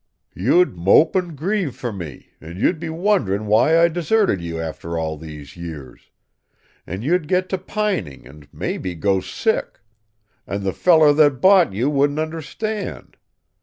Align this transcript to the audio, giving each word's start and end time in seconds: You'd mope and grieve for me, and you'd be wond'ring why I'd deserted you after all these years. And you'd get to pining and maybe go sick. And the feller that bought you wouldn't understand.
You'd 0.33 0.75
mope 0.75 1.15
and 1.15 1.37
grieve 1.37 1.75
for 1.75 1.93
me, 1.93 2.29
and 2.41 2.57
you'd 2.59 2.79
be 2.79 2.89
wond'ring 2.89 3.45
why 3.45 3.79
I'd 3.79 3.93
deserted 3.93 4.41
you 4.41 4.59
after 4.59 4.97
all 4.97 5.15
these 5.15 5.55
years. 5.55 6.09
And 6.87 7.03
you'd 7.03 7.27
get 7.27 7.49
to 7.49 7.59
pining 7.59 8.25
and 8.25 8.51
maybe 8.51 8.95
go 8.95 9.19
sick. 9.19 9.79
And 10.47 10.63
the 10.63 10.73
feller 10.73 11.13
that 11.13 11.39
bought 11.39 11.73
you 11.73 11.87
wouldn't 11.91 12.17
understand. 12.17 13.15